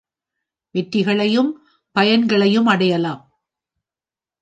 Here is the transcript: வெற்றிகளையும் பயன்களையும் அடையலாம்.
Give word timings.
வெற்றிகளையும் 0.75 1.51
பயன்களையும் 1.95 2.65
அடையலாம். 2.65 3.21